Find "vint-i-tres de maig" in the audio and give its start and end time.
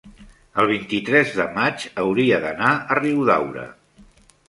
0.71-1.85